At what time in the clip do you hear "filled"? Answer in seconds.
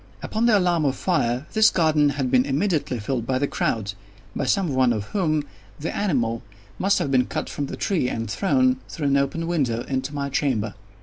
2.97-3.27